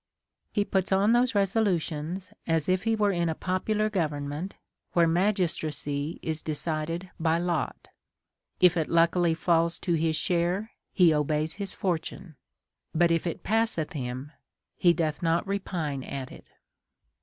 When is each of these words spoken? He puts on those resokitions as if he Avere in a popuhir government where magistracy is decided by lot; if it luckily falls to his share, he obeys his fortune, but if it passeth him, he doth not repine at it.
He 0.51 0.65
puts 0.65 0.91
on 0.91 1.11
those 1.11 1.33
resokitions 1.35 2.33
as 2.47 2.67
if 2.67 2.85
he 2.85 2.97
Avere 2.97 3.15
in 3.15 3.29
a 3.29 3.35
popuhir 3.35 3.91
government 3.91 4.55
where 4.93 5.05
magistracy 5.05 6.17
is 6.23 6.41
decided 6.41 7.11
by 7.19 7.37
lot; 7.37 7.87
if 8.59 8.75
it 8.75 8.87
luckily 8.87 9.35
falls 9.35 9.77
to 9.81 9.93
his 9.93 10.15
share, 10.15 10.71
he 10.91 11.13
obeys 11.13 11.53
his 11.61 11.75
fortune, 11.75 12.35
but 12.95 13.11
if 13.11 13.27
it 13.27 13.43
passeth 13.43 13.93
him, 13.93 14.31
he 14.75 14.91
doth 14.91 15.21
not 15.21 15.45
repine 15.45 16.03
at 16.03 16.31
it. 16.31 16.47